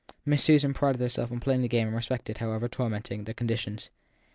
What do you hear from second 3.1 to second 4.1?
the conditions.